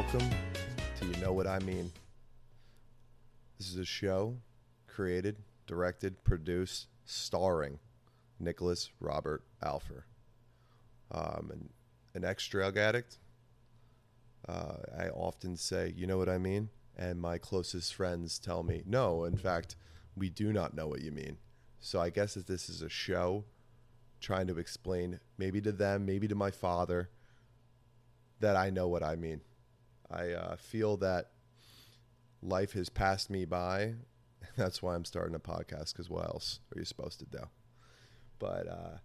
[0.00, 0.30] Welcome
[0.98, 1.92] to You Know What I Mean.
[3.58, 4.38] This is a show
[4.86, 5.36] created,
[5.66, 7.78] directed, produced, starring
[8.38, 10.04] Nicholas Robert Alfer.
[11.10, 11.68] Um, an,
[12.14, 13.18] an ex drug addict.
[14.48, 16.70] Uh, I often say, You know what I mean?
[16.96, 19.76] And my closest friends tell me, No, in fact,
[20.16, 21.36] we do not know what you mean.
[21.78, 23.44] So I guess that this is a show
[24.18, 27.10] trying to explain, maybe to them, maybe to my father,
[28.40, 29.42] that I know what I mean.
[30.10, 31.30] I uh, feel that
[32.42, 33.94] life has passed me by.
[34.56, 37.44] That's why I'm starting a podcast because what else are you supposed to do?
[38.38, 38.98] But uh,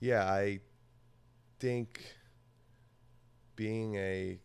[0.00, 0.60] yeah, I
[1.58, 2.02] think
[3.56, 4.38] being a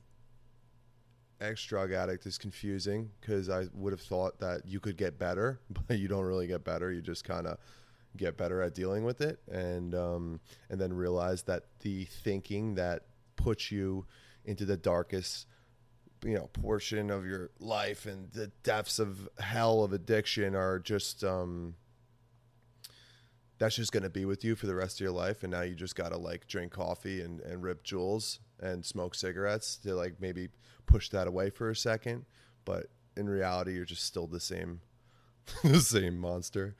[1.41, 5.59] ex drug addict is confusing because I would have thought that you could get better,
[5.87, 6.91] but you don't really get better.
[6.91, 7.57] You just kind of
[8.17, 10.39] get better at dealing with it, and um,
[10.69, 13.03] and then realize that the thinking that
[13.35, 14.05] puts you
[14.45, 15.47] into the darkest
[16.23, 21.23] you know portion of your life and the depths of hell of addiction are just
[21.23, 21.75] um
[23.57, 25.43] that's just going to be with you for the rest of your life.
[25.43, 29.15] And now you just got to like drink coffee and, and rip Juuls and smoke
[29.15, 30.49] cigarettes to like maybe
[30.85, 32.25] push that away for a second.
[32.65, 34.81] But in reality you're just still the same
[35.63, 36.75] the same monster.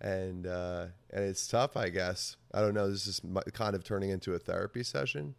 [0.00, 2.36] And uh and it's tough i guess.
[2.52, 2.90] I don't know.
[2.90, 3.20] This is
[3.52, 5.34] kind of turning into a therapy session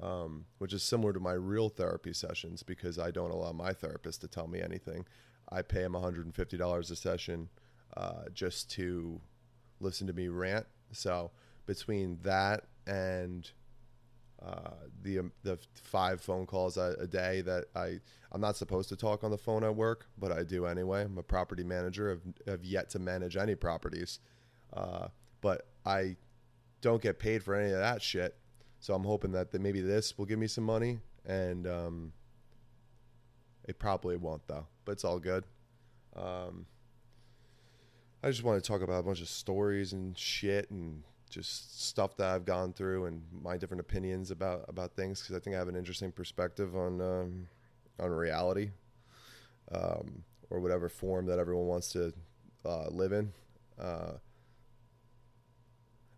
[0.00, 4.20] um, which is similar to my real therapy sessions because I don't allow my therapist
[4.22, 5.06] to tell me anything.
[5.50, 7.48] I pay him $150 a session
[7.96, 9.20] uh, just to
[9.80, 10.66] listen to me rant.
[10.92, 11.30] So
[11.66, 13.50] between that and
[14.44, 14.70] uh,
[15.02, 17.98] the um, the five phone calls a, a, day that I
[18.30, 21.04] I'm not supposed to talk on the phone at work, but I do anyway.
[21.04, 22.12] I'm a property manager.
[22.12, 24.20] I've, have yet to manage any properties,
[24.74, 25.08] uh,
[25.40, 26.16] but I
[26.82, 28.36] don't get paid for any of that shit.
[28.86, 32.12] So I'm hoping that, that maybe this will give me some money, and um,
[33.64, 34.64] it probably won't though.
[34.84, 35.42] But it's all good.
[36.14, 36.66] Um,
[38.22, 42.16] I just want to talk about a bunch of stories and shit and just stuff
[42.18, 45.58] that I've gone through and my different opinions about about things because I think I
[45.58, 47.48] have an interesting perspective on um,
[47.98, 48.70] on reality
[49.72, 52.12] um, or whatever form that everyone wants to
[52.64, 53.32] uh, live in.
[53.80, 54.20] Uh, I've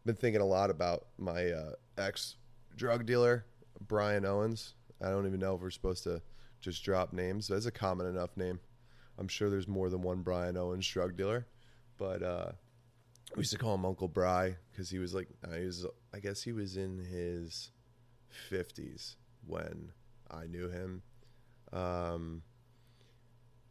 [0.05, 2.37] been thinking a lot about my uh, ex
[2.78, 3.44] drug dealer,
[3.87, 4.75] Brian Owens.
[5.03, 6.22] I don't even know if we're supposed to
[6.61, 7.49] just drop names.
[7.49, 8.59] That's a common enough name.
[9.19, 11.47] I'm sure there's more than one Brian Owens drug dealer,
[11.99, 12.53] but uh,
[13.34, 16.21] we used to call him Uncle Bry because he was like, uh, he was, I
[16.21, 17.72] guess he was in his
[18.50, 19.16] 50s
[19.47, 19.91] when
[20.31, 21.03] I knew him.
[21.72, 22.43] Um,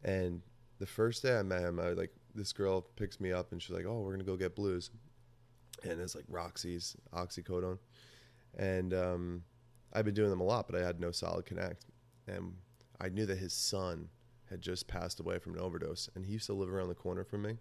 [0.04, 0.42] and
[0.78, 3.60] the first day I met him, I was like this girl picks me up and
[3.60, 4.90] she's like, "Oh, we're gonna go get blues,"
[5.82, 7.78] and it's like Roxy's oxycodone
[8.56, 9.42] and um,
[9.92, 11.86] I've been doing them a lot, but I had no solid connect.
[12.26, 12.54] And
[13.00, 14.08] I knew that his son
[14.50, 17.24] had just passed away from an overdose, and he used to live around the corner
[17.24, 17.58] from me.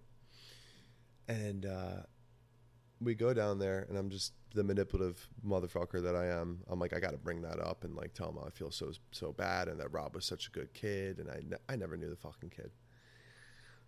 [1.28, 2.04] And uh,
[3.02, 6.60] we go down there, and I'm just the manipulative motherfucker that I am.
[6.68, 8.92] I'm like, I got to bring that up and like tell him I feel so
[9.12, 11.98] so bad, and that Rob was such a good kid, and I ne- I never
[11.98, 12.72] knew the fucking kid.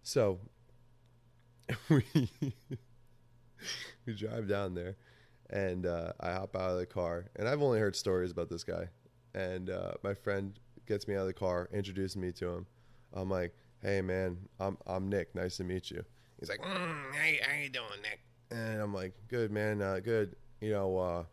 [0.04, 0.40] So
[1.90, 2.04] we
[4.06, 4.96] we drive down there
[5.50, 8.64] and uh, I hop out of the car, and I've only heard stories about this
[8.64, 8.90] guy.
[9.34, 12.66] And uh, my friend gets me out of the car, introduces me to him.
[13.14, 15.36] I'm like, "Hey, man, I'm I'm Nick.
[15.36, 16.04] Nice to meet you."
[16.40, 18.20] He's like, mm, how, how you doing, Nick?"
[18.52, 19.82] And I'm like, "Good, man.
[19.82, 20.36] Uh, good.
[20.62, 21.24] You know, uh,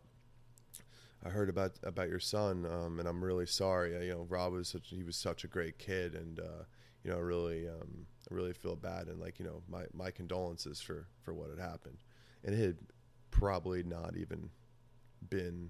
[1.25, 4.05] I heard about about your son, um, and I'm really sorry.
[4.05, 6.63] You know, Rob was such he was such a great kid, and uh,
[7.03, 10.81] you know, really, um, I really feel bad, and like, you know, my my condolences
[10.81, 11.97] for for what had happened."
[12.43, 12.77] And it had
[13.31, 14.49] probably not even
[15.29, 15.69] been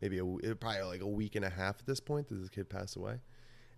[0.00, 2.68] maybe a probably like a week and a half at this point that this kid
[2.68, 3.20] passed away,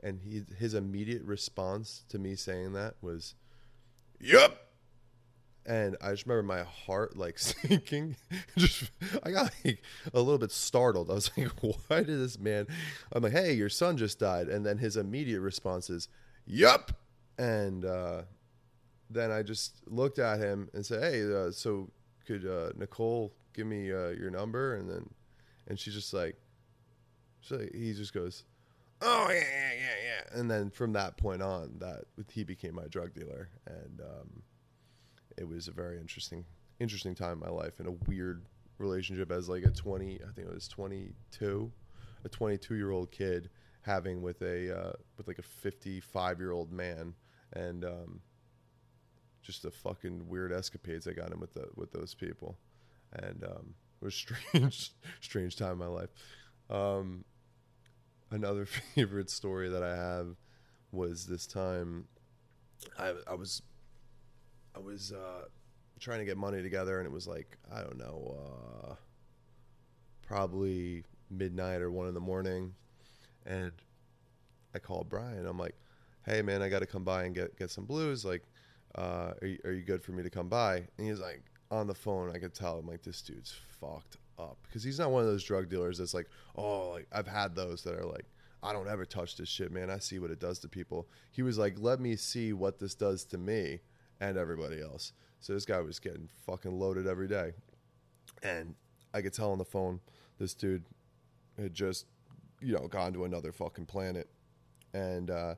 [0.02, 3.34] and he his immediate response to me saying that was,
[4.20, 4.66] "Yep."
[5.66, 8.16] And I just remember my heart like sinking.
[8.56, 8.90] just
[9.22, 11.10] I got like a little bit startled.
[11.10, 11.48] I was like,
[11.88, 12.66] "Why did this man?"
[13.12, 16.08] I'm like, "Hey, your son just died," and then his immediate response is,
[16.46, 16.92] "Yup."
[17.38, 18.22] And uh,
[19.08, 21.90] then I just looked at him and said, "Hey, uh, so
[22.30, 24.76] could uh, Nicole give me uh, your number?
[24.76, 25.10] And then,
[25.66, 26.36] and she's just like,
[27.40, 28.44] so he just goes,
[29.02, 30.38] oh yeah, yeah, yeah, yeah.
[30.38, 34.42] And then from that point on, that he became my drug dealer, and um,
[35.36, 36.44] it was a very interesting,
[36.78, 38.44] interesting time in my life, and a weird
[38.78, 41.72] relationship as like a twenty, I think it was twenty two,
[42.24, 43.50] a twenty two year old kid
[43.82, 47.14] having with a uh, with like a fifty five year old man,
[47.54, 48.20] and um,
[49.42, 52.58] just the fucking weird escapades I got in with the with those people,
[53.12, 54.14] and um, it was
[54.50, 56.10] strange, strange time in my life.
[56.68, 57.24] Um,
[58.30, 60.36] another favorite story that I have
[60.92, 62.06] was this time
[62.98, 63.62] I I was
[64.74, 65.44] I was uh,
[65.98, 68.94] trying to get money together and it was like I don't know uh,
[70.22, 72.74] probably midnight or one in the morning.
[73.46, 73.72] And
[74.74, 75.46] I called Brian.
[75.46, 75.74] I'm like
[76.26, 78.24] hey man I got to come by and get get some blues.
[78.24, 78.44] Like
[78.96, 81.86] uh, are, you, are you good for me to come by and he's like on
[81.86, 85.22] the phone I could tell I'm like this dude's fucked up because he's not one
[85.22, 88.26] of those drug dealers that's like oh like I've had those that are like
[88.62, 89.90] I don't ever touch this shit, man.
[89.90, 91.08] I see what it does to people.
[91.30, 93.80] He was like, let me see what this does to me
[94.20, 95.12] and everybody else.
[95.40, 97.52] So this guy was getting fucking loaded every day.
[98.42, 98.74] And
[99.14, 100.00] I could tell on the phone,
[100.38, 100.84] this dude
[101.58, 102.06] had just,
[102.60, 104.28] you know, gone to another fucking planet.
[104.92, 105.54] And uh,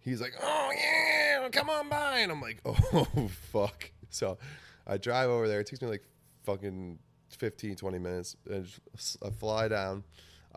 [0.00, 2.18] he's like, oh, yeah, come on by.
[2.18, 3.90] And I'm like, oh, fuck.
[4.10, 4.38] So
[4.86, 5.60] I drive over there.
[5.60, 6.04] It takes me like
[6.44, 6.98] fucking
[7.38, 8.36] 15, 20 minutes.
[8.48, 8.66] And
[9.24, 10.04] I fly down.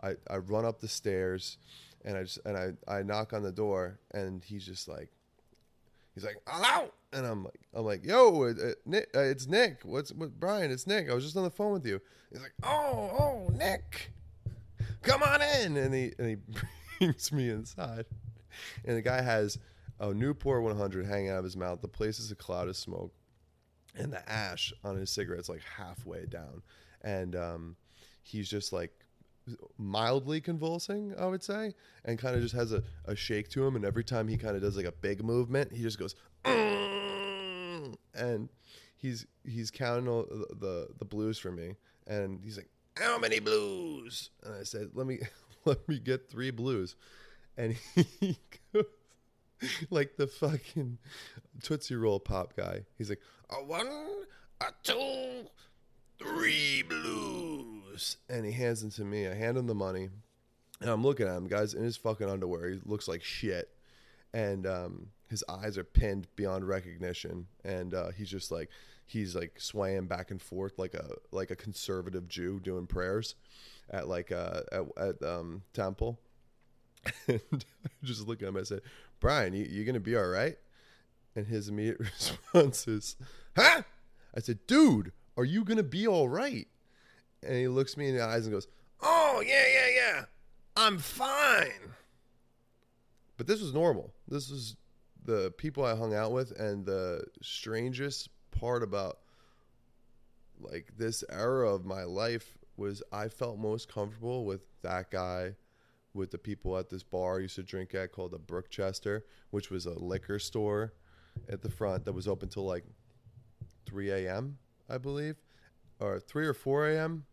[0.02, 1.58] I, I run up the stairs
[2.04, 5.08] and I just and I, I knock on the door and he's just like
[6.14, 9.80] he's like hello and I'm like I'm like yo it, it, Nick, uh, it's Nick
[9.84, 12.00] what's what Brian it's Nick I was just on the phone with you
[12.30, 14.10] he's like oh oh Nick
[15.02, 16.36] come on in and he and he
[16.98, 18.04] brings me inside
[18.84, 19.58] and the guy has
[20.00, 21.80] a Newport 100 hanging out of his mouth.
[21.80, 23.12] The place is a cloud of smoke.
[23.96, 26.62] And the ash on his cigarette's like halfway down.
[27.02, 27.76] And um,
[28.22, 28.90] he's just like
[29.78, 31.74] mildly convulsing, I would say,
[32.04, 33.76] and kind of just has a, a shake to him.
[33.76, 37.94] And every time he kind of does like a big movement, he just goes, mm,
[38.14, 38.48] and
[38.96, 41.74] he's he's counting all the, the the blues for me,
[42.06, 45.20] and he's like, "How many blues?" And I said, "Let me
[45.64, 46.96] let me get three blues,"
[47.56, 48.38] and he
[48.72, 48.84] goes
[49.90, 50.98] like the fucking
[51.62, 52.84] Tootsie Roll pop guy.
[52.98, 53.20] He's like,
[53.50, 53.88] "A one,
[54.60, 55.48] a two,
[56.18, 58.16] three blues.
[58.28, 59.28] And he hands them to me.
[59.28, 60.08] I hand him the money.
[60.80, 62.70] And I'm looking at him, guys, in his fucking underwear.
[62.70, 63.70] He looks like shit.
[64.32, 67.46] And um, his eyes are pinned beyond recognition.
[67.64, 68.68] And uh, he's just like,
[69.06, 73.34] he's like swaying back and forth like a like a conservative Jew doing prayers
[73.90, 76.18] at like uh, at, at um, temple.
[77.28, 77.64] And
[78.02, 78.80] just looking at him, I said,
[79.20, 80.56] Brian, you, you gonna be all right?
[81.36, 81.98] And his immediate
[82.52, 83.16] response is,
[83.56, 83.82] huh?
[84.36, 86.66] I said, dude, are you going to be all right?
[87.42, 88.68] And he looks me in the eyes and goes,
[89.00, 90.24] Oh, yeah, yeah, yeah.
[90.76, 91.92] I'm fine.
[93.36, 94.12] But this was normal.
[94.28, 94.76] This was
[95.24, 96.52] the people I hung out with.
[96.58, 99.18] And the strangest part about
[100.60, 105.54] like this era of my life was I felt most comfortable with that guy,
[106.14, 109.70] with the people at this bar I used to drink at called the Brookchester, which
[109.70, 110.94] was a liquor store
[111.48, 112.84] at the front that was open till like
[113.86, 114.58] 3 a.m.
[114.88, 115.36] I believe,
[116.00, 117.24] or 3 or 4 a.m.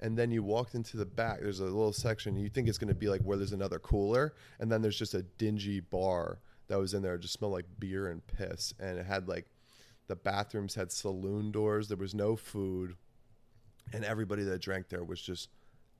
[0.00, 1.40] And then you walked into the back.
[1.40, 2.36] There's a little section.
[2.36, 4.34] You think it's going to be like where there's another cooler.
[4.58, 7.14] And then there's just a dingy bar that was in there.
[7.14, 8.74] It just smelled like beer and piss.
[8.80, 9.46] And it had like
[10.08, 11.86] the bathrooms had saloon doors.
[11.86, 12.96] There was no food.
[13.92, 15.50] And everybody that drank there was just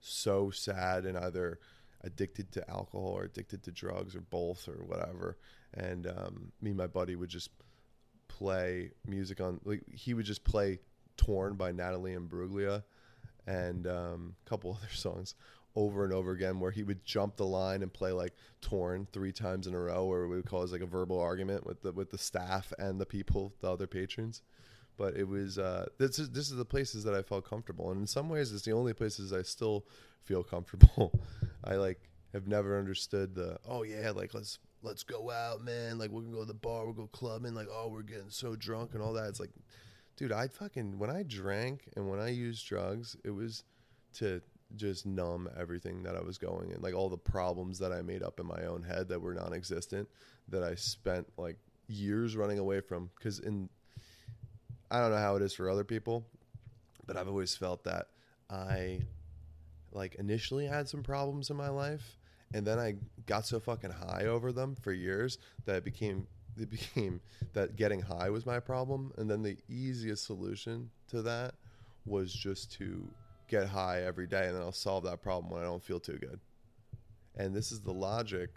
[0.01, 1.61] so sad and either
[2.05, 5.39] addicted to alcohol or addicted to drugs or both or whatever.
[5.75, 7.51] And um, me and my buddy would just
[8.29, 10.81] play music on, like, he would just play
[11.17, 12.83] Torn by Natalie Imbruglia
[13.47, 15.35] and um, a couple other songs
[15.75, 19.33] over and over again where he would jump the line and play like Torn three
[19.33, 22.11] times in a row where we would it like a verbal argument with the with
[22.11, 24.43] the staff and the people, the other patrons.
[24.97, 28.01] But it was uh, this is this is the places that I felt comfortable, and
[28.01, 29.87] in some ways, it's the only places I still
[30.25, 31.13] feel comfortable.
[31.65, 35.99] I like have never understood the oh yeah, like let's let's go out, man.
[35.99, 37.55] Like we're gonna go to the bar, we'll go clubbing.
[37.55, 39.29] Like oh, we're getting so drunk and all that.
[39.29, 39.51] It's like
[40.17, 43.65] dude, I fucking when I drank and when I used drugs, it was
[44.15, 44.43] to
[44.77, 48.23] just numb everything that I was going and like all the problems that I made
[48.23, 50.09] up in my own head that were non-existent
[50.49, 51.59] that I spent like
[51.89, 53.69] years running away from cuz in
[54.93, 56.25] I don't know how it is for other people,
[57.07, 58.09] but I've always felt that
[58.51, 59.01] I
[59.91, 62.19] like initially had some problems in my life
[62.55, 62.95] and then I
[63.27, 66.27] got so fucking high over them for years that it became
[66.59, 67.21] it became
[67.55, 71.55] that getting high was my problem and then the easiest solution to that
[72.05, 73.09] was just to
[73.49, 76.19] get high every day and then i'll solve that problem when i don't feel too
[76.19, 76.41] good.
[77.37, 78.51] And this is the logic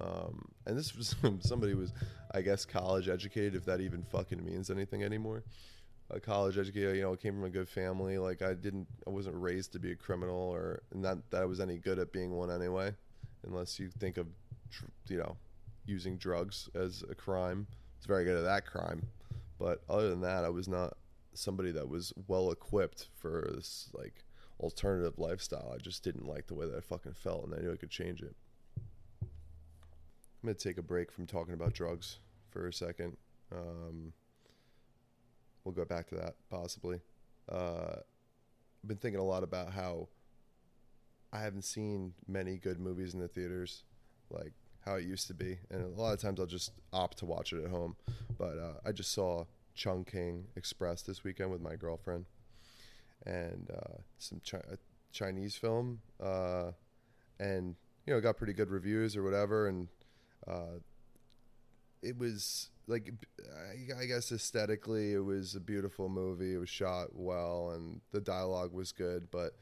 [0.00, 1.92] um, and this was somebody was
[2.32, 5.44] i guess college educated if that even fucking means anything anymore
[6.10, 9.34] a college educated you know came from a good family like i didn't i wasn't
[9.36, 12.50] raised to be a criminal or not that i was any good at being one
[12.50, 12.92] anyway
[13.44, 14.26] unless you think of
[15.08, 15.36] you know
[15.86, 17.66] using drugs as a crime.
[17.96, 19.02] It's very good at that crime,
[19.58, 20.96] but other than that, I was not
[21.34, 24.24] somebody that was well equipped for this like
[24.60, 25.72] alternative lifestyle.
[25.74, 27.90] I just didn't like the way that I fucking felt, and I knew I could
[27.90, 28.34] change it.
[29.22, 29.28] I'm
[30.42, 32.18] gonna take a break from talking about drugs
[32.50, 33.16] for a second.
[33.52, 34.12] Um,
[35.66, 37.00] we'll go back to that possibly.
[37.50, 40.08] Uh, I've been thinking a lot about how
[41.32, 43.82] I haven't seen many good movies in the theaters,
[44.30, 44.52] like
[44.84, 47.52] how it used to be, and a lot of times I'll just opt to watch
[47.52, 47.96] it at home.
[48.38, 49.44] But uh, I just saw
[49.74, 52.26] Chungking Express this weekend with my girlfriend,
[53.26, 54.60] and uh, some chi-
[55.10, 56.70] Chinese film, uh,
[57.40, 57.74] and
[58.06, 59.88] you know got pretty good reviews or whatever, and
[60.46, 60.78] uh,
[62.06, 63.12] it was like
[63.98, 66.54] I, guess aesthetically it was a beautiful movie.
[66.54, 69.56] It was shot well, and the dialogue was good, but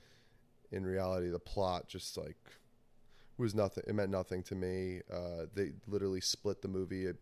[0.70, 2.36] in reality, the plot just like
[3.38, 3.84] was nothing.
[3.86, 5.00] It meant nothing to me.
[5.12, 7.06] Uh, they literally split the movie.
[7.06, 7.16] It,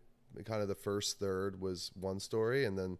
[0.45, 2.97] kind of the first third was one story, and then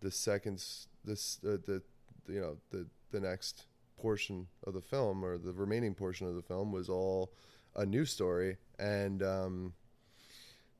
[0.00, 0.64] the second,
[1.04, 1.82] this uh, the
[2.28, 3.66] you know the the next
[3.98, 7.32] portion of the film or the remaining portion of the film was all
[7.76, 9.74] a new story, and um,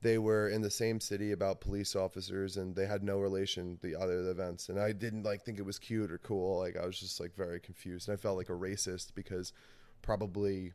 [0.01, 3.95] they were in the same city about police officers and they had no relation the
[3.95, 6.99] other events and i didn't like think it was cute or cool like i was
[6.99, 9.53] just like very confused and i felt like a racist because
[10.01, 10.73] probably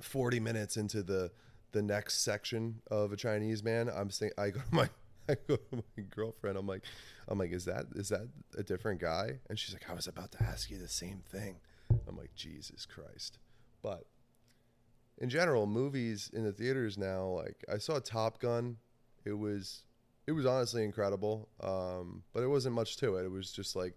[0.00, 1.30] 40 minutes into the
[1.72, 4.88] the next section of a chinese man i'm saying i go to my
[5.28, 6.58] I go to my girlfriend.
[6.58, 6.82] I'm like,
[7.28, 9.38] I'm like, is that is that a different guy?
[9.48, 11.60] And she's like, I was about to ask you the same thing.
[12.08, 13.38] I'm like, Jesus Christ.
[13.82, 14.06] But
[15.22, 18.76] in general, movies in the theaters now, like I saw Top Gun,
[19.24, 19.84] it was
[20.26, 23.24] it was honestly incredible, um, but it wasn't much to it.
[23.24, 23.96] It was just like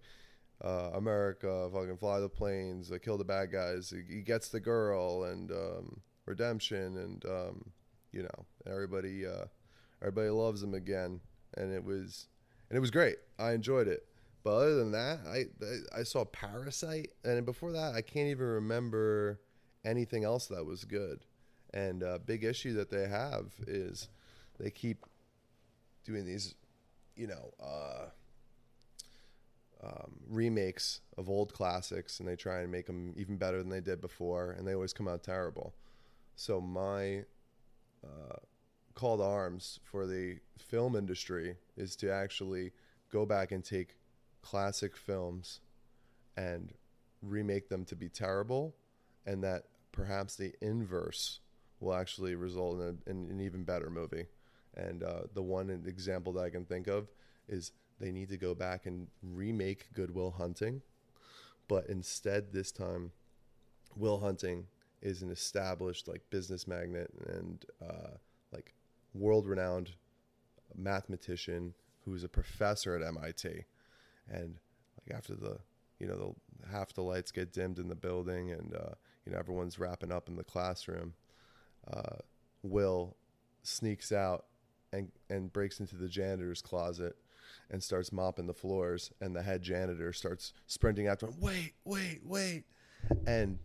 [0.64, 5.24] uh, America, fucking fly the planes, uh, kill the bad guys, he, gets the girl,
[5.24, 7.72] and um, redemption, and um,
[8.12, 9.46] you know everybody uh,
[10.00, 11.20] everybody loves him again,
[11.56, 12.28] and it was
[12.70, 13.16] and it was great.
[13.36, 14.06] I enjoyed it.
[14.44, 15.46] But other than that, I
[15.92, 19.40] I saw Parasite, and before that, I can't even remember
[19.86, 21.20] anything else that was good.
[21.72, 24.08] And a big issue that they have is
[24.58, 25.06] they keep
[26.04, 26.54] doing these,
[27.16, 28.06] you know, uh,
[29.82, 33.80] um, remakes of old classics, and they try and make them even better than they
[33.80, 35.74] did before, and they always come out terrible.
[36.34, 37.24] So my
[38.04, 38.36] uh,
[38.94, 42.72] call to arms for the film industry is to actually
[43.12, 43.96] go back and take
[44.42, 45.60] classic films
[46.36, 46.72] and
[47.22, 48.74] remake them to be terrible,
[49.26, 49.64] and that
[49.96, 51.40] perhaps the inverse
[51.80, 54.26] will actually result in, a, in an even better movie.
[54.76, 57.08] And uh, the one example that I can think of
[57.48, 60.82] is they need to go back and remake Good Will Hunting,
[61.66, 63.10] but instead this time,
[63.96, 64.66] Will Hunting
[65.00, 68.16] is an established like business magnate and uh,
[68.52, 68.74] like
[69.14, 69.92] world-renowned
[70.76, 71.72] mathematician
[72.04, 73.64] who's a professor at MIT,
[74.30, 74.58] and
[75.00, 75.58] like after the
[75.98, 78.94] you know the half the lights get dimmed in the building and uh,
[79.26, 81.14] you know everyone's wrapping up in the classroom
[81.92, 82.16] uh,
[82.62, 83.16] will
[83.62, 84.46] sneaks out
[84.92, 87.16] and and breaks into the janitor's closet
[87.70, 92.20] and starts mopping the floors and the head janitor starts sprinting after him wait wait
[92.24, 92.64] wait.
[93.26, 93.58] And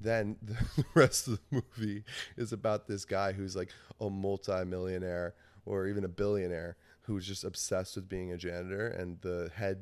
[0.00, 2.04] then the rest of the movie
[2.36, 5.34] is about this guy who's like a multi-millionaire
[5.66, 9.78] or even a billionaire who's just obsessed with being a janitor and the head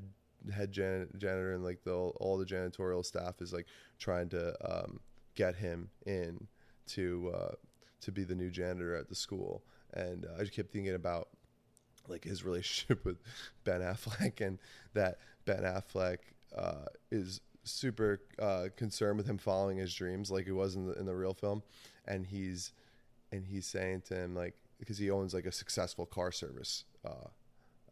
[0.52, 3.66] head jan- janitor and like the all the janitorial staff is like
[3.98, 5.00] trying to um,
[5.38, 6.48] get him in
[6.88, 7.54] to uh,
[8.00, 9.62] to be the new janitor at the school.
[9.94, 11.28] And uh, I just kept thinking about
[12.08, 13.18] like his relationship with
[13.64, 14.58] Ben Affleck and
[14.94, 16.18] that Ben Affleck
[16.56, 20.94] uh, is super uh, concerned with him following his dreams like he was in the
[20.94, 21.62] in the real film,
[22.06, 22.72] and he's
[23.30, 27.28] and he's saying to him like because he owns like a successful car service uh,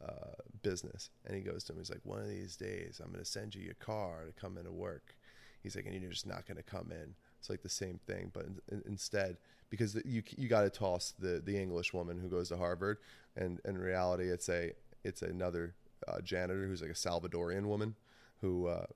[0.05, 3.25] uh, business, and he goes to him, he's like, one of these days I'm going
[3.25, 5.17] to send you your car to come into work.
[5.63, 7.15] He's like, and you're just not going to come in.
[7.47, 9.37] It's like the same thing, but in, in, instead,
[9.71, 12.99] because the, you you got to toss the the English woman who goes to Harvard,
[13.37, 14.73] and in reality, it's a
[15.05, 15.77] it's another
[16.09, 17.95] uh, janitor who's like a Salvadorian woman
[18.41, 18.87] who uh,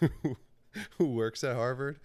[0.98, 1.98] who works at Harvard,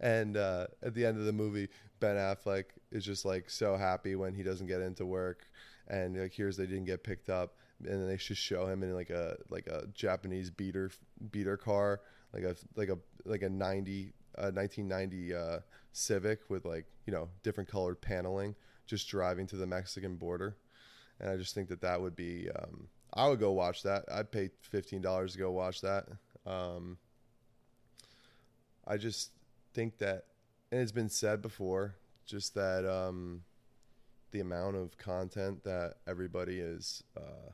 [0.00, 4.16] and uh, at the end of the movie, Ben Affleck is just like so happy
[4.16, 5.48] when he doesn't get into work,
[5.88, 8.92] and like hears they didn't get picked up, and then they just show him in
[8.92, 10.90] like a like a Japanese beater
[11.30, 12.02] beater car,
[12.34, 15.58] like a like a like a ninety a 1990 uh,
[15.92, 18.54] Civic with like you know different colored paneling,
[18.86, 20.56] just driving to the Mexican border,
[21.20, 22.48] and I just think that that would be.
[22.50, 24.04] Um, I would go watch that.
[24.12, 26.06] I'd pay fifteen dollars to go watch that.
[26.46, 26.98] Um,
[28.86, 29.30] I just
[29.74, 30.24] think that,
[30.70, 33.42] and it's been said before, just that um,
[34.30, 37.50] the amount of content that everybody is uh,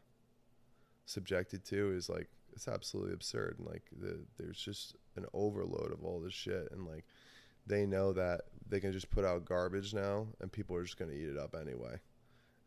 [1.07, 6.05] subjected to is like it's absolutely absurd and like the, there's just an overload of
[6.05, 7.05] all this shit and like
[7.67, 11.11] they know that they can just put out garbage now and people are just going
[11.11, 11.99] to eat it up anyway.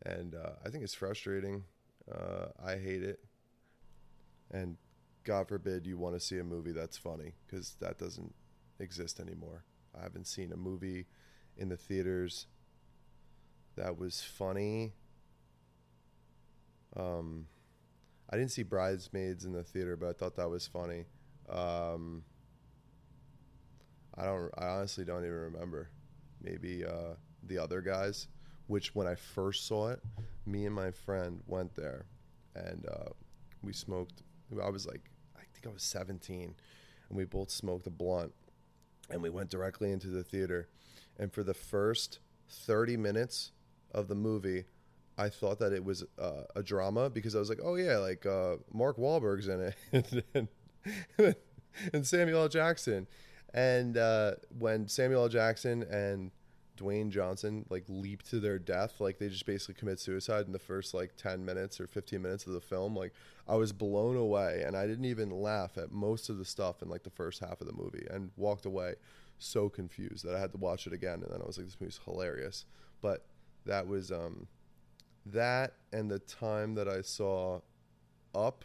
[0.04, 1.64] And uh, i think it's frustrating.
[2.10, 3.20] Uh, i hate it.
[4.50, 4.76] And
[5.24, 8.34] god forbid you want to see a movie that's funny because that doesn't
[8.78, 9.64] exist anymore.
[9.98, 11.06] I haven't seen a movie
[11.56, 12.46] in the theaters
[13.76, 14.92] that was funny.
[16.96, 17.46] Um,
[18.30, 21.04] I didn't see Bridesmaids in the theater, but I thought that was funny.
[21.48, 22.22] Um,
[24.16, 24.50] I don't.
[24.58, 25.90] I honestly don't even remember.
[26.42, 28.28] Maybe uh, the other guys,
[28.66, 30.00] which when I first saw it,
[30.44, 32.04] me and my friend went there,
[32.54, 33.10] and uh,
[33.62, 34.22] we smoked.
[34.62, 36.54] I was like, I think I was 17,
[37.08, 38.32] and we both smoked a blunt,
[39.10, 40.68] and we went directly into the theater,
[41.18, 42.18] and for the first
[42.50, 43.52] 30 minutes
[43.92, 44.64] of the movie,
[45.18, 48.24] I thought that it was uh, a drama because I was like, oh yeah, like
[48.24, 50.24] uh, Mark Wahlberg's in it,
[51.18, 51.34] and,
[51.92, 52.48] and, Samuel L.
[52.48, 53.08] Jackson,
[53.52, 55.28] and uh, when Samuel L.
[55.28, 56.30] Jackson and
[56.78, 60.58] Dwayne Johnson like leap to their death, like they just basically commit suicide in the
[60.60, 62.94] first like ten minutes or fifteen minutes of the film.
[62.94, 63.12] Like
[63.48, 66.88] I was blown away, and I didn't even laugh at most of the stuff in
[66.88, 68.94] like the first half of the movie, and walked away
[69.38, 71.76] so confused that I had to watch it again, and then I was like, this
[71.80, 72.66] movie's hilarious,
[73.02, 73.24] but
[73.66, 74.46] that was um
[75.32, 77.60] that and the time that I saw
[78.34, 78.64] Up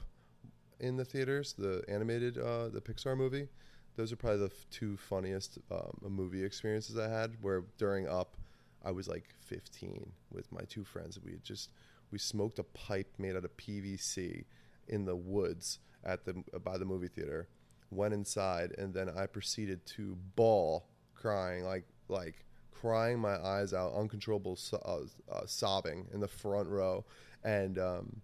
[0.80, 3.48] in the theaters, the animated, uh, the Pixar movie.
[3.96, 7.32] Those are probably the f- two funniest um, movie experiences I had.
[7.42, 8.36] Where during Up,
[8.84, 11.20] I was like 15 with my two friends.
[11.24, 11.72] We had just
[12.12, 14.46] we smoked a pipe made out of PVC
[14.88, 17.48] in the woods at the by the movie theater.
[17.92, 23.94] Went inside and then I proceeded to bawl, crying like like crying my eyes out,
[23.94, 27.06] uncontrollable so- uh, uh, sobbing in the front row,
[27.44, 28.22] and um,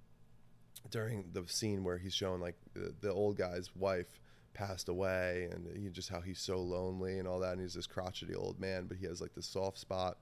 [0.91, 4.19] during the scene where he's showing like the, the, old guy's wife
[4.53, 7.87] passed away, and he, just how he's so lonely and all that, and he's this
[7.87, 10.17] crotchety old man, but he has like this soft spot,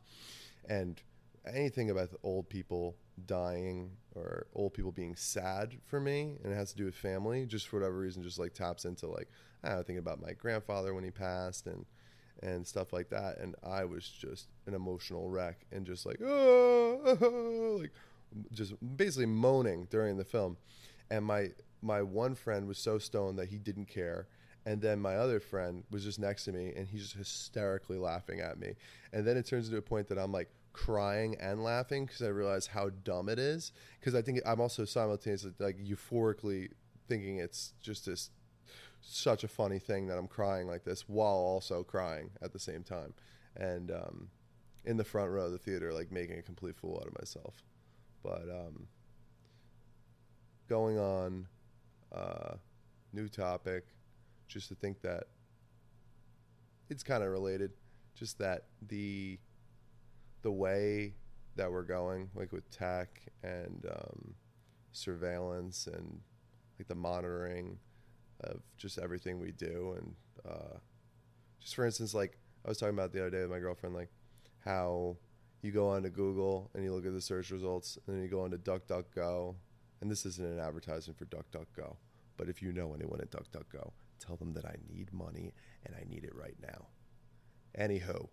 [0.70, 1.02] and
[1.46, 6.72] anything about old people dying or old people being sad for me, and it has
[6.72, 9.30] to do with family, just for whatever reason, just like taps into like
[9.63, 11.86] I know, thinking about my grandfather when he passed and
[12.41, 13.38] and stuff like that.
[13.39, 17.91] And I was just an emotional wreck and just like, oh, like
[18.52, 20.58] just basically moaning during the film.
[21.10, 24.28] And my my one friend was so stoned that he didn't care.
[24.65, 28.41] And then my other friend was just next to me and he's just hysterically laughing
[28.41, 28.73] at me.
[29.13, 32.28] And then it turns into a point that I'm like crying and laughing because I
[32.28, 33.71] realize how dumb it is.
[34.00, 36.69] Because I think I'm also simultaneously like euphorically
[37.08, 38.30] thinking it's just this
[39.08, 42.84] such a funny thing that I'm crying like this while also crying at the same
[42.84, 43.13] time,
[43.56, 44.28] and um,
[44.86, 47.63] in the front row of the theater, like making a complete fool out of myself.
[48.24, 48.88] But um,
[50.67, 51.48] going on,
[52.13, 52.56] uh,
[53.13, 53.86] new topic,
[54.48, 55.24] just to think that
[56.89, 57.72] it's kind of related,
[58.13, 59.39] just that the
[60.41, 61.13] the way
[61.56, 64.34] that we're going, like with tech and um,
[64.91, 66.20] surveillance and
[66.78, 67.80] like the monitoring
[68.41, 69.95] of just everything we do.
[69.97, 70.15] And
[70.47, 70.78] uh,
[71.60, 74.10] just for instance like i was talking about the other day with my girlfriend like
[74.63, 75.17] how
[75.62, 78.43] you go onto google and you look at the search results and then you go
[78.43, 79.56] onto duckduckgo.
[80.00, 81.95] And this isn't an advertisement for duckduckgo
[82.38, 85.54] but if you know anyone at duckduckgo tell them that i need money
[85.86, 86.88] and i need it right now.
[87.78, 88.30] Anywho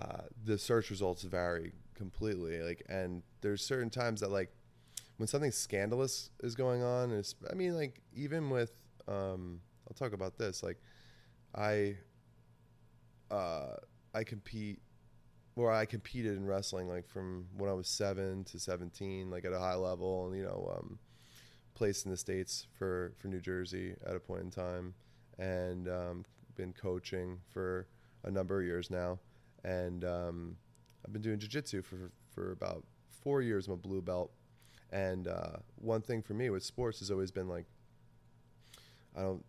[0.00, 2.62] uh, the search results vary completely.
[2.62, 4.50] Like and there's certain times that like
[5.22, 8.72] when something scandalous is going on, is I mean, like even with
[9.06, 10.64] um, I'll talk about this.
[10.64, 10.82] Like
[11.54, 11.96] I
[13.30, 13.76] uh,
[14.12, 14.80] I compete
[15.54, 19.52] or I competed in wrestling like from when I was seven to seventeen, like at
[19.52, 20.98] a high level, and you know, um,
[21.74, 24.92] placed in the states for for New Jersey at a point in time,
[25.38, 26.24] and um,
[26.56, 27.86] been coaching for
[28.24, 29.20] a number of years now,
[29.62, 30.56] and um,
[31.06, 32.84] I've been doing jiu-jitsu for for about
[33.22, 33.68] four years.
[33.68, 34.32] I'm a blue belt,
[34.92, 37.64] and uh, one thing for me with sports has always been like,
[39.16, 39.44] I don't,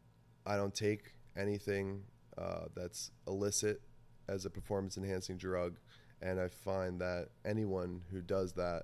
[0.45, 2.03] I don't take anything
[2.37, 3.81] uh, that's illicit
[4.29, 5.77] as a performance enhancing drug,
[6.21, 8.83] and I find that anyone who does that,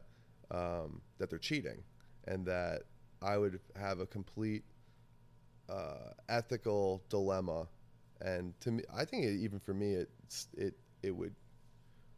[0.52, 1.82] um, that they're cheating,
[2.28, 2.82] and that
[3.22, 4.64] I would have a complete
[5.70, 7.68] uh, ethical dilemma.
[8.22, 10.10] And to me, I think it, even for me, it
[10.58, 11.36] it it would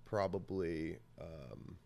[0.05, 1.77] probably um,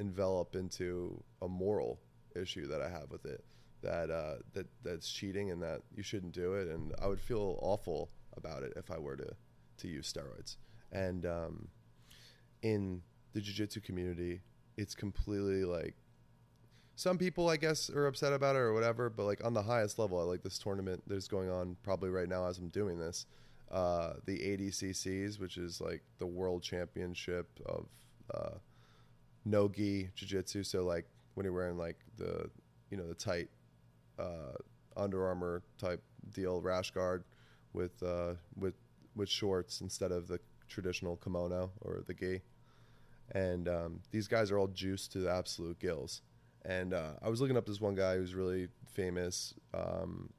[0.00, 2.00] envelop into a moral
[2.34, 3.44] issue that I have with it
[3.82, 7.58] that uh, that that's cheating and that you shouldn't do it and I would feel
[7.62, 9.30] awful about it if I were to
[9.78, 10.56] to use steroids
[10.92, 11.68] and um,
[12.62, 14.40] in the jiu-jitsu community
[14.76, 15.94] it's completely like
[16.96, 19.98] some people I guess are upset about it or whatever, but like on the highest
[19.98, 23.24] level, I like this tournament that's going on probably right now as I'm doing this.
[23.70, 27.86] Uh, the ADCCs, which is like the world championship of
[28.34, 28.58] uh,
[29.44, 30.62] no gi jiu-jitsu.
[30.62, 32.50] So like when you're wearing like the
[32.90, 33.48] you know the tight
[34.18, 34.54] uh,
[34.96, 36.02] Under Armour type
[36.34, 37.24] deal rash guard
[37.72, 38.74] with uh, with
[39.16, 42.42] with shorts instead of the traditional kimono or the gi.
[43.32, 46.22] And um, these guys are all juiced to the absolute gills
[46.64, 50.30] and uh, I was looking up this one guy who's really famous um,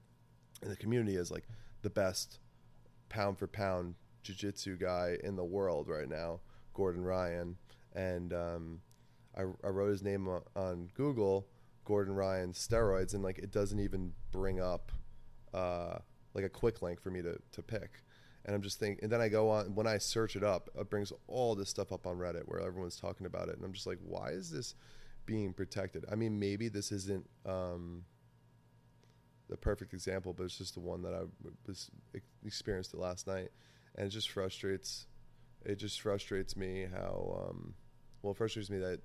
[0.62, 1.48] in the community as like
[1.82, 2.40] the best
[3.10, 6.40] pound for pound jiu-jitsu guy in the world right now,
[6.74, 7.58] Gordon Ryan.
[7.96, 8.82] And um,
[9.38, 11.48] I, I, wrote his name on Google,
[11.86, 14.92] Gordon Ryan steroids, and like it doesn't even bring up
[15.54, 16.00] uh,
[16.34, 18.04] like a quick link for me to, to pick.
[18.46, 20.90] And I'm just thinking, and then I go on when I search it up, it
[20.90, 23.88] brings all this stuff up on Reddit where everyone's talking about it, and I'm just
[23.88, 24.76] like, why is this?
[25.26, 26.06] being protected.
[26.12, 28.04] I mean, maybe this isn't um,
[29.50, 31.22] the perfect example, but it's just the one that I
[31.68, 31.90] was
[32.44, 33.50] experienced it last night,
[33.96, 35.08] and it just frustrates.
[35.64, 37.76] It just frustrates me how um,
[38.22, 39.00] well it frustrates me that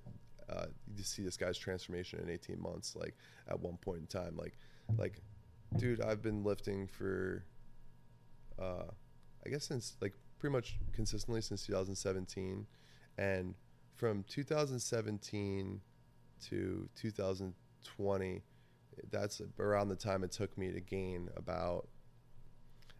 [0.49, 2.95] uh, you see this guy's transformation in 18 months.
[2.95, 3.15] Like
[3.49, 4.57] at one point in time, like
[4.97, 5.21] like
[5.77, 7.43] dude, I've been lifting for
[8.59, 8.85] uh,
[9.45, 12.65] I guess since like pretty much consistently since 2017,
[13.17, 13.55] and
[13.95, 15.81] from 2017
[16.49, 18.43] to 2020,
[19.09, 21.87] that's around the time it took me to gain about,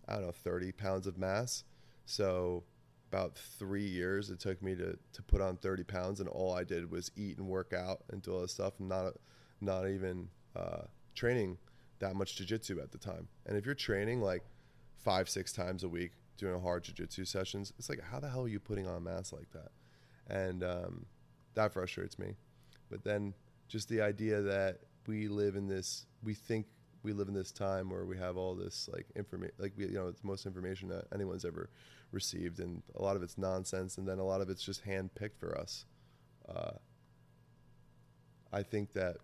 [0.08, 1.64] I don't know, 30 pounds of mass.
[2.06, 2.64] So
[3.10, 6.64] about three years it took me to, to put on 30 pounds and all I
[6.64, 9.14] did was eat and work out and do all this stuff and not,
[9.62, 10.82] not even uh,
[11.16, 11.58] training
[12.00, 13.28] that much jiu-jitsu at the time.
[13.46, 14.44] And if you're training like
[15.04, 18.44] five, six times a week doing a hard jiu-jitsu sessions, it's like, how the hell
[18.44, 19.72] are you putting on mass like that?
[20.30, 21.06] And um,
[21.56, 22.36] that frustrates me.
[22.90, 23.34] But then
[23.68, 26.68] just the idea that we live in this, we think
[27.08, 29.94] we live in this time where we have all this like information, like we, you
[29.94, 31.70] know, it's the most information that anyone's ever
[32.12, 35.16] received, and a lot of it's nonsense, and then a lot of it's just hand
[35.16, 35.86] picked for us.
[36.54, 36.72] Uh,
[38.52, 39.16] I think that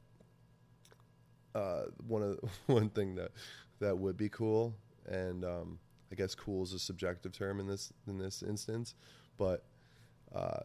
[1.54, 3.32] uh, one of one thing that
[3.82, 4.74] that would be cool,
[5.06, 5.78] and um,
[6.10, 8.96] I guess cool is a subjective term in this in this instance,
[9.38, 9.65] but
[10.34, 10.62] uh,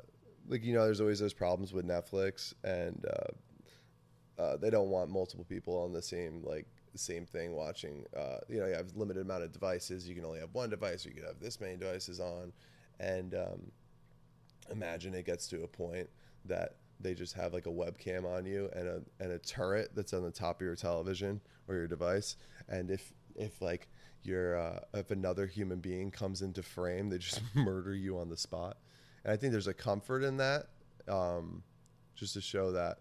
[0.47, 5.11] like you know, there's always those problems with Netflix, and uh, uh, they don't want
[5.11, 8.05] multiple people on the same like the same thing watching.
[8.17, 10.09] Uh, you know, you have limited amount of devices.
[10.09, 11.07] You can only have one device.
[11.07, 12.53] Or you can have this many devices on,
[13.01, 13.73] and um,
[14.71, 16.09] imagine it gets to a point
[16.45, 20.13] that they just have like a webcam on you and a and a turret that's
[20.13, 22.37] on the top of your television or your device,
[22.69, 23.89] and if if like
[24.23, 28.37] your uh, if another human being comes into frame, they just murder you on the
[28.37, 28.79] spot.
[29.25, 30.67] And I think there's a comfort in that,
[31.09, 31.63] um,
[32.15, 32.99] just to show that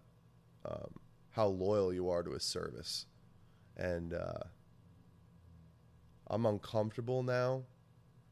[0.65, 0.91] um,
[1.31, 3.05] how loyal you are to a service.
[3.77, 4.43] And uh,
[6.27, 7.63] I'm uncomfortable now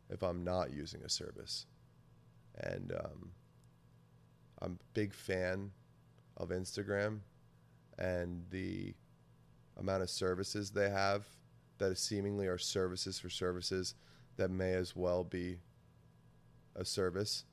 [0.10, 1.66] if I'm not using a service.
[2.60, 3.32] And um,
[4.62, 5.72] I'm a big fan
[6.38, 7.20] of Instagram
[7.98, 8.94] and the
[9.78, 11.26] amount of services they have
[11.78, 13.96] that seemingly are services for services
[14.38, 15.58] that may as well be
[16.76, 17.46] a service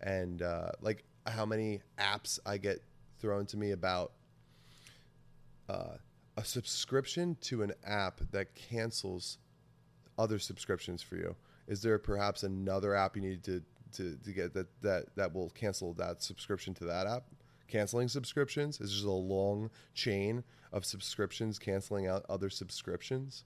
[0.00, 2.82] and uh, like how many apps I get
[3.18, 4.12] thrown to me about
[5.68, 5.96] uh,
[6.40, 9.36] a subscription to an app that cancels
[10.18, 11.36] other subscriptions for you.
[11.68, 13.62] Is there perhaps another app you need to,
[13.96, 17.24] to, to get that, that, that will cancel that subscription to that app?
[17.68, 23.44] Canceling subscriptions is just a long chain of subscriptions canceling out other subscriptions.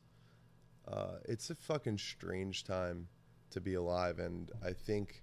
[0.86, 3.08] Uh, it's a fucking strange time
[3.50, 5.22] to be alive, and I think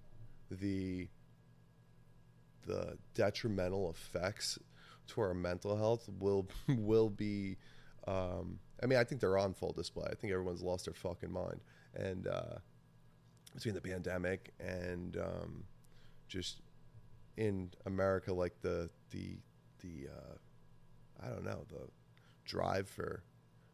[0.50, 1.08] the
[2.68, 4.60] the detrimental effects
[5.12, 7.58] to our mental health will will be.
[8.08, 10.08] Um, I mean, I think they're on full display.
[10.10, 11.62] I think everyone's lost their fucking mind,
[11.96, 12.56] and uh,
[13.54, 15.64] between the pandemic and um,
[16.28, 16.62] just
[17.38, 19.38] in America, like the the
[19.82, 21.88] the uh, I don't know the
[22.46, 23.24] drive for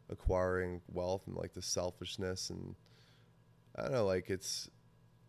[0.09, 2.75] acquiring wealth and like the selfishness and
[3.75, 4.69] I don't know, like it's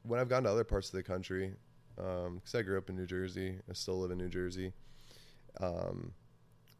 [0.03, 1.53] when I've gone to other parts of the country,
[1.97, 3.59] because um, I grew up in New Jersey.
[3.69, 4.73] I still live in New Jersey.
[5.61, 6.13] Um,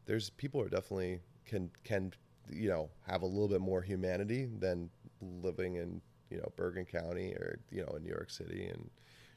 [0.07, 2.13] there's people are definitely can can
[2.51, 7.33] you know have a little bit more humanity than living in you know Bergen County
[7.33, 8.91] or you know in New York City, and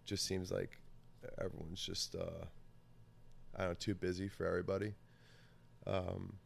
[0.05, 0.77] just seems like
[1.39, 2.45] everyone's just uh,
[3.55, 4.93] I don't know too busy for everybody.
[5.87, 6.37] Um,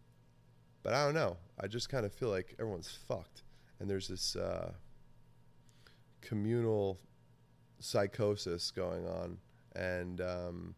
[0.84, 1.38] but I don't know.
[1.60, 3.44] I just kind of feel like everyone's fucked,
[3.80, 4.72] and there's this uh,
[6.22, 7.00] communal
[7.80, 9.38] psychosis going on,
[9.76, 10.76] and um,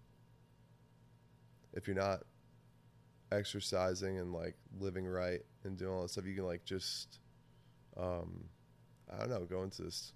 [1.78, 2.24] if you're not
[3.32, 7.20] exercising and like living right and doing all that stuff, you can like just,
[7.96, 8.44] um,
[9.14, 10.14] I don't know, go into this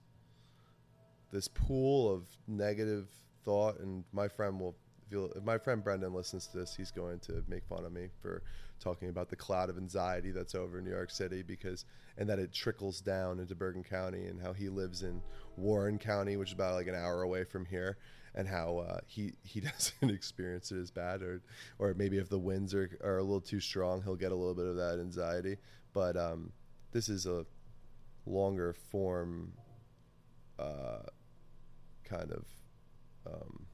[1.32, 3.08] this pool of negative
[3.45, 3.80] thought.
[3.80, 4.76] And my friend will
[5.10, 8.08] feel if my friend Brendan listens to this, he's going to make fun of me
[8.21, 8.41] for
[8.80, 11.86] talking about the cloud of anxiety that's over New York City because
[12.17, 15.21] and that it trickles down into Bergen County and how he lives in
[15.56, 17.97] Warren County, which is about like an hour away from here,
[18.36, 21.41] and how uh, he he doesn't experience it as bad, or
[21.80, 24.56] or maybe if the winds are are a little too strong, he'll get a little
[24.56, 25.58] bit of that anxiety.
[25.94, 26.52] But um,
[26.91, 27.46] this is a
[28.26, 29.54] longer form
[30.60, 31.04] uh,
[32.04, 32.46] kind of
[33.26, 33.65] um,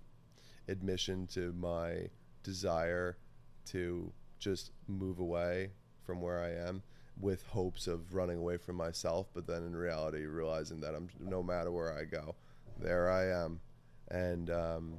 [0.67, 2.09] admission to my
[2.43, 3.17] desire
[3.65, 5.71] to just move away
[6.03, 6.81] from where I am
[7.19, 11.41] with hopes of running away from myself, but then in reality realizing that I'm no
[11.41, 12.35] matter where I go,
[12.79, 13.59] there I am,
[14.09, 14.93] and um,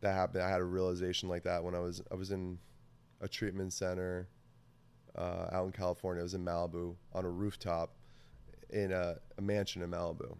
[0.00, 0.42] that happened.
[0.42, 2.58] I had a realization like that when I was I was in
[3.20, 4.28] a treatment center
[5.16, 6.20] uh, out in California.
[6.20, 7.94] I was in Malibu on a rooftop
[8.70, 10.36] in a, a mansion in Malibu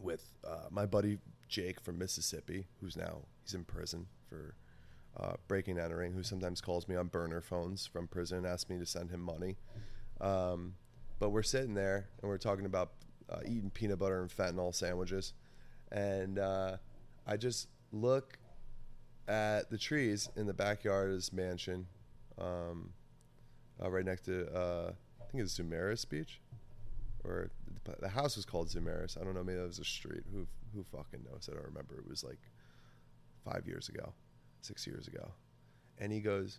[0.00, 4.54] with uh, my buddy Jake from Mississippi, who's now he's in prison for
[5.18, 8.68] uh, breaking and entering, who sometimes calls me on burner phones from prison and asks
[8.68, 9.56] me to send him money.
[10.20, 10.74] Um,
[11.18, 12.92] but we're sitting there and we're talking about
[13.30, 15.32] uh, eating peanut butter and fentanyl sandwiches,
[15.92, 16.76] and uh,
[17.26, 18.38] I just look
[19.26, 21.86] at the trees in the backyard of this mansion,
[22.38, 22.90] um,
[23.82, 26.40] uh, right next to uh, I think it's Zumaris Beach,
[27.24, 27.50] or
[28.00, 29.20] the house was called Zumaris.
[29.20, 30.24] I don't know, maybe that was a street.
[30.32, 31.48] Who who fucking knows?
[31.50, 31.98] I don't remember.
[31.98, 32.40] It was like
[33.44, 34.12] five years ago,
[34.60, 35.32] six years ago,
[35.98, 36.58] and he goes,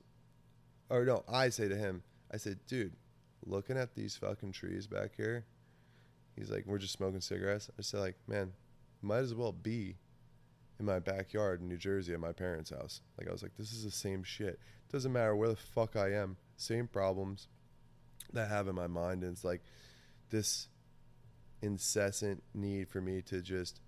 [0.89, 2.93] or no, I say to him, I said, dude,
[3.45, 5.45] looking at these fucking trees back here.
[6.35, 7.69] He's like, we're just smoking cigarettes.
[7.77, 8.53] I said, like, man,
[9.01, 9.97] might as well be
[10.79, 13.01] in my backyard in New Jersey at my parents' house.
[13.17, 14.59] Like I was like, this is the same shit.
[14.91, 16.37] Doesn't matter where the fuck I am.
[16.55, 17.47] Same problems
[18.33, 19.23] that I have in my mind.
[19.23, 19.61] And it's like
[20.29, 20.67] this
[21.61, 23.81] incessant need for me to just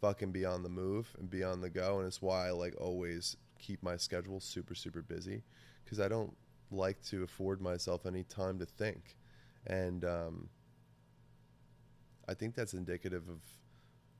[0.00, 1.98] fucking be on the move and be on the go.
[1.98, 5.42] And it's why I like always keep my schedule super, super busy
[5.84, 6.36] because I don't
[6.70, 9.16] like to afford myself any time to think.
[9.66, 10.48] And um,
[12.30, 13.40] I think that's indicative of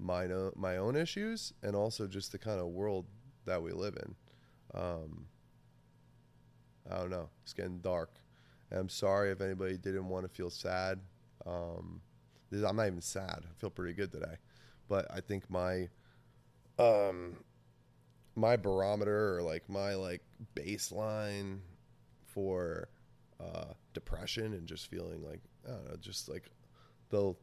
[0.01, 3.07] my own, my own issues and also just the kind of world
[3.47, 4.17] that we live in.
[4.75, 5.27] Um,
[6.91, 7.29] I don't know.
[7.45, 8.11] It's getting dark.
[8.71, 10.99] And I'm sorry if anybody didn't want to feel sad.
[11.47, 12.01] Um,
[12.53, 13.45] I'm not even sad.
[13.45, 14.37] I feel pretty good today,
[14.89, 15.89] but I think my
[16.79, 17.37] um
[18.35, 20.23] my barometer or like my like
[20.57, 21.59] baseline
[22.27, 22.89] for
[23.39, 26.51] uh, depression and just feeling like I don't know, just like
[27.11, 27.35] the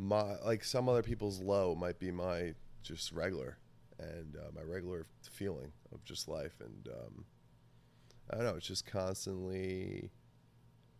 [0.00, 3.58] my like some other people's low might be my just regular
[3.98, 7.24] and uh, my regular feeling of just life and um,
[8.30, 10.10] I don't know, it's just constantly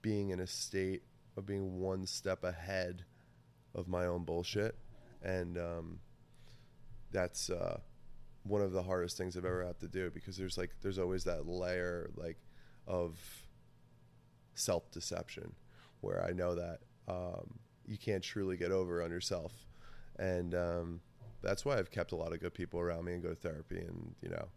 [0.03, 1.03] being in a state
[1.37, 3.05] of being one step ahead
[3.75, 4.77] of my own bullshit,
[5.23, 6.01] and um,
[7.13, 7.79] that's uh,
[8.43, 11.25] one of the hardest things I've ever had to do because there's like there's always
[11.25, 12.39] that layer like
[12.87, 13.17] of
[14.55, 15.53] self deception
[16.01, 19.53] where I know that um, you can't truly get over on yourself,
[20.19, 21.01] and um,
[21.43, 23.79] that's why I've kept a lot of good people around me and go to therapy,
[23.79, 24.49] and you know,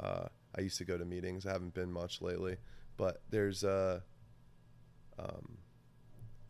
[0.00, 1.46] uh, I used to go to meetings.
[1.46, 2.56] I haven't been much lately,
[2.96, 4.00] but there's uh,
[5.16, 5.58] um,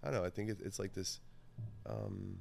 [0.03, 0.25] I don't know.
[0.25, 1.21] I think it, it's like this
[1.87, 2.38] um,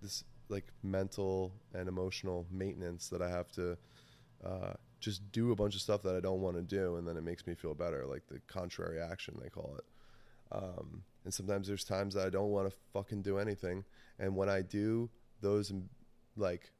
[0.00, 3.76] this like mental and emotional maintenance that I have to
[4.44, 7.16] uh, just do a bunch of stuff that I don't want to do, and then
[7.16, 9.84] it makes me feel better, like the contrary action they call it.
[10.52, 13.84] Um, and sometimes there's times that I don't want to fucking do anything,
[14.18, 15.08] and when I do
[15.40, 15.72] those
[16.36, 16.70] like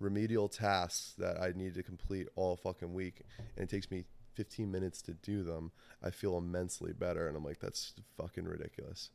[0.00, 3.22] remedial tasks that I need to complete all fucking week,
[3.56, 7.26] and it takes me 15 minutes to do them, I feel immensely better.
[7.26, 9.10] And I'm like, that's fucking ridiculous.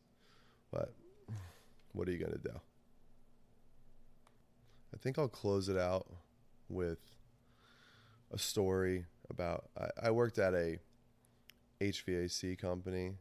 [0.70, 0.94] But
[1.94, 2.60] what are you going to do?
[4.94, 6.08] I think I'll close it out
[6.68, 7.00] with
[8.34, 10.80] a story about I, I worked at a
[11.80, 13.14] HVAC company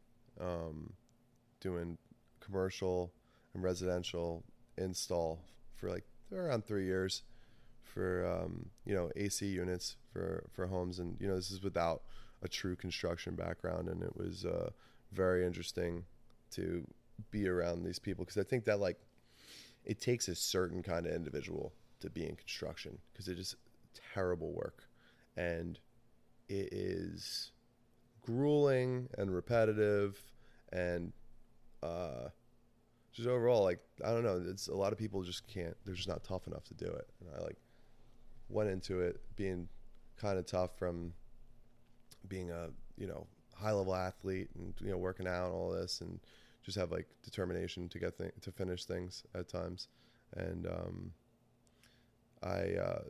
[0.43, 0.93] um,
[1.59, 1.97] doing
[2.39, 3.11] commercial
[3.53, 4.43] and residential
[4.77, 5.39] install
[5.75, 6.03] for like
[6.33, 7.23] around three years
[7.83, 12.01] for um, you know AC units for for homes, and you know this is without
[12.41, 14.69] a true construction background, and it was uh,
[15.11, 16.03] very interesting
[16.51, 16.85] to
[17.31, 18.25] be around these people.
[18.25, 18.97] Because I think that like
[19.85, 23.55] it takes a certain kind of individual to be in construction because it is
[24.13, 24.83] terrible work.
[25.35, 25.79] And
[26.49, 27.51] it is
[28.21, 30.21] grueling and repetitive
[30.73, 31.13] and
[31.81, 32.29] uh,
[33.13, 36.07] just overall like I don't know it's a lot of people just can't they're just
[36.07, 37.07] not tough enough to do it.
[37.21, 37.57] And I like
[38.49, 39.69] went into it being
[40.17, 41.13] kind of tough from
[42.27, 46.01] being a you know high level athlete and you know working out and all this
[46.01, 46.19] and
[46.63, 49.89] just have like determination to get th- to finish things at times.
[50.35, 51.11] And um,
[52.41, 53.01] I uh,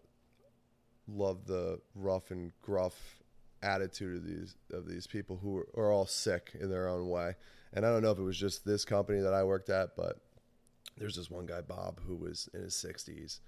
[1.07, 3.22] love the rough and gruff
[3.63, 7.35] attitude of these of these people who are, all sick in their own way
[7.73, 10.17] and I don't know if it was just this company that I worked at but
[10.97, 13.39] there's this one guy Bob who was in his 60s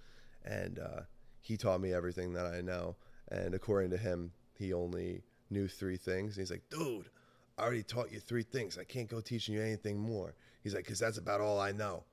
[0.43, 1.01] and uh,
[1.41, 2.95] he taught me everything that I know
[3.30, 6.38] and according to him he only knew three things.
[6.38, 7.10] And he's like, dude,
[7.58, 8.78] I already taught you three things.
[8.78, 10.36] I can't go teaching you anything more.
[10.63, 12.04] He's like, because that's about all I know.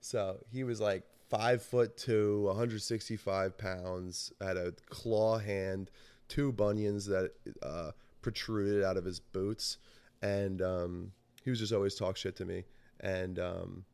[0.00, 5.90] So he was like five foot two, 165 pounds, had a claw hand,
[6.30, 7.90] two bunions that uh,
[8.22, 9.76] protruded out of his boots.
[10.22, 11.12] And um,
[11.42, 12.64] he was just always talk shit to me
[13.00, 13.84] and um,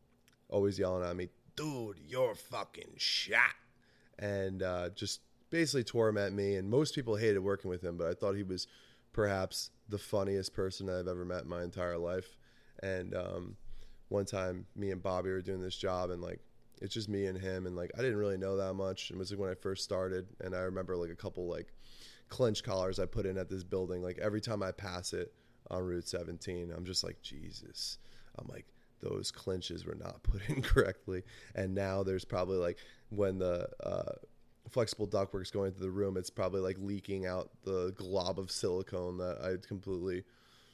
[0.49, 3.55] always yelling at me, dude, you're fucking shot.
[4.19, 5.21] And uh, just
[5.51, 6.57] basically torment at me.
[6.57, 8.69] And most people hated working with him, but I thought he was
[9.13, 12.37] perhaps the funniest person I've ever met in my entire life.
[12.83, 13.57] And um,
[14.09, 16.41] one time, me and Bobby were doing this job, and like
[16.83, 19.11] it's just me and him, and like I didn't really know that much.
[19.11, 21.73] It was like when I first started, and I remember like a couple like
[22.29, 24.03] clinch collars I put in at this building.
[24.03, 25.33] Like every time I pass it
[25.71, 27.99] on Route 17, I'm just like Jesus.
[28.39, 28.67] I'm like
[29.01, 31.23] those clinches were not put in correctly,
[31.55, 32.79] and now there's probably like
[33.11, 34.13] when the uh,
[34.71, 39.19] flexible ductwork's going into the room, it's probably like leaking out the glob of silicone
[39.19, 40.25] that I completely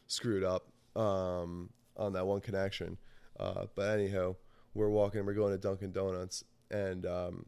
[0.06, 2.98] screwed up um, on that one connection.
[3.38, 4.36] Uh, but anyhow,
[4.74, 7.46] we're walking, we're going to Dunkin' Donuts, and um,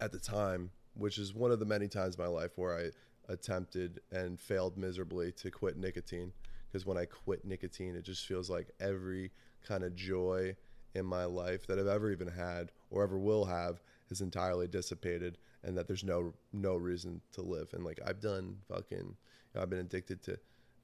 [0.00, 2.90] at the time, which is one of the many times in my life where I
[3.32, 6.32] attempted and failed miserably to quit nicotine,
[6.68, 9.30] because when I quit nicotine, it just feels like every
[9.66, 10.56] kind of joy
[10.94, 15.38] in my life that I've ever even had or ever will have is entirely dissipated
[15.64, 17.68] and that there's no no reason to live.
[17.72, 19.14] And like I've done fucking you
[19.54, 20.38] know, I've been addicted to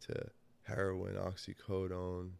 [0.07, 0.27] to
[0.63, 2.31] heroin, oxycodone,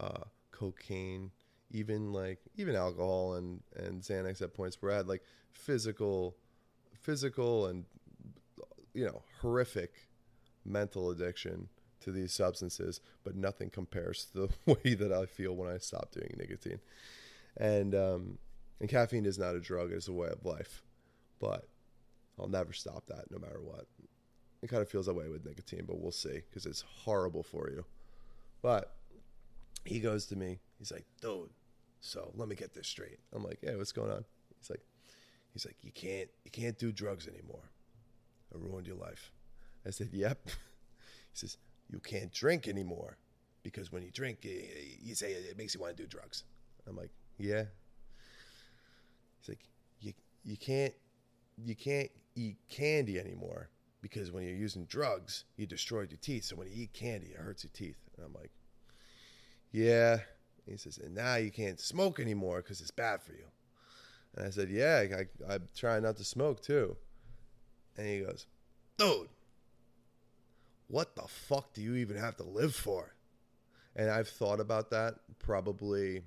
[0.00, 1.30] uh, cocaine,
[1.70, 6.36] even like even alcohol and and Xanax at points where I had like physical
[7.02, 7.84] physical and
[8.94, 10.08] you know horrific
[10.64, 11.68] mental addiction
[12.00, 14.48] to these substances, but nothing compares to the
[14.84, 16.80] way that I feel when I stop doing nicotine.
[17.56, 18.38] And um,
[18.80, 20.82] and caffeine is not a drug; it's a way of life.
[21.38, 21.68] But
[22.38, 23.86] I'll never stop that, no matter what.
[24.62, 27.68] It kind of feels that way with nicotine, but we'll see because it's horrible for
[27.68, 27.84] you.
[28.62, 28.94] But
[29.84, 30.60] he goes to me.
[30.78, 31.50] He's like, "Dude,
[32.00, 34.24] so let me get this straight." I'm like, "Yeah, what's going on?"
[34.58, 34.82] He's like,
[35.52, 37.70] "He's like, you can't, you can't do drugs anymore.
[38.54, 39.30] I ruined your life."
[39.86, 40.48] I said, "Yep."
[41.32, 41.56] He says,
[41.88, 43.16] "You can't drink anymore
[43.62, 46.44] because when you drink, eh, eh, you say it makes you want to do drugs."
[46.86, 47.64] I'm like, "Yeah,
[49.40, 49.60] He's like,
[50.00, 50.12] you
[50.44, 50.94] you can't
[51.56, 53.68] you can't eat candy anymore
[54.00, 56.44] because when you're using drugs, you destroyed your teeth.
[56.44, 57.98] So when you eat candy, it hurts your teeth.
[58.16, 58.50] And I'm like,
[59.70, 60.18] yeah.
[60.66, 63.44] He says, and now you can't smoke anymore because it's bad for you.
[64.36, 66.96] And I said, yeah, I, I'm trying not to smoke too.
[67.96, 68.46] And he goes,
[68.96, 69.28] dude,
[70.88, 73.14] what the fuck do you even have to live for?
[73.94, 76.22] And I've thought about that probably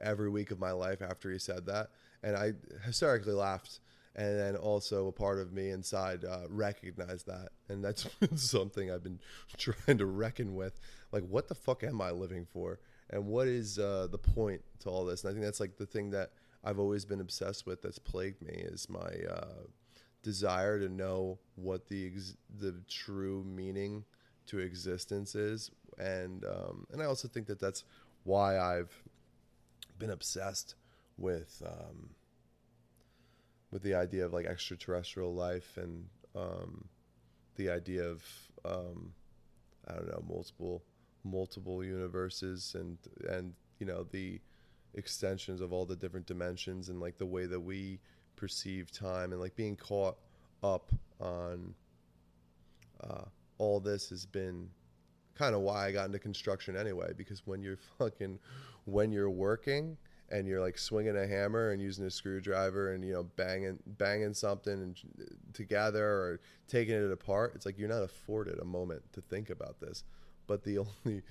[0.00, 1.88] every week of my life after he said that
[2.22, 2.52] and I
[2.84, 3.80] hysterically laughed.
[4.14, 9.02] And then also a part of me inside uh, recognized that, and that's something I've
[9.02, 9.20] been
[9.56, 10.78] trying to reckon with.
[11.12, 14.90] Like, what the fuck am I living for, and what is uh, the point to
[14.90, 15.24] all this?
[15.24, 16.32] And I think that's like the thing that
[16.64, 17.82] I've always been obsessed with.
[17.82, 19.66] That's plagued me is my uh,
[20.22, 24.04] desire to know what the ex- the true meaning
[24.46, 27.84] to existence is, and um, and I also think that that's
[28.24, 28.92] why I've
[29.98, 30.74] been obsessed
[31.16, 32.10] with um,
[33.70, 36.88] with the idea of like extraterrestrial life and um,
[37.56, 38.22] the idea of
[38.64, 39.12] um,
[39.88, 40.82] I don't know multiple
[41.24, 42.98] multiple universes and
[43.28, 44.40] and you know the
[44.94, 47.98] extensions of all the different dimensions and like the way that we
[48.36, 50.16] perceive time and like being caught
[50.62, 50.90] up
[51.20, 51.74] on
[53.02, 53.24] uh,
[53.58, 54.68] all this has been
[55.34, 58.38] kind of why I got into construction anyway because when you're fucking
[58.84, 59.96] when you're working
[60.30, 64.34] and you're like swinging a hammer and using a screwdriver and you know banging banging
[64.34, 64.96] something and
[65.52, 69.80] together or taking it apart it's like you're not afforded a moment to think about
[69.80, 70.04] this.
[70.46, 71.22] But the only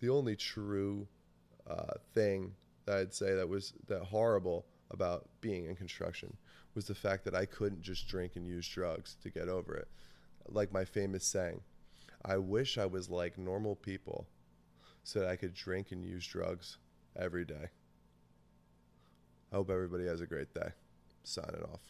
[0.00, 1.06] the only true
[1.68, 2.52] uh, thing
[2.90, 6.36] that I'd say that was that horrible about being in construction
[6.74, 9.88] was the fact that I couldn't just drink and use drugs to get over it
[10.48, 11.60] like my famous saying
[12.24, 14.26] I wish I was like normal people
[15.04, 16.78] so that I could drink and use drugs
[17.16, 17.68] every day
[19.52, 20.70] I hope everybody has a great day.
[21.24, 21.80] Signing off.